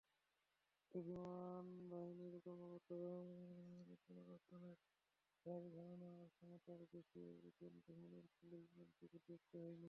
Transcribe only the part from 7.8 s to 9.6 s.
বহনের ফলে বিমানটি বিধ্বস্ত